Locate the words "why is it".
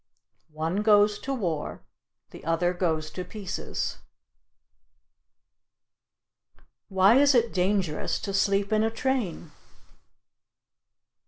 6.89-7.53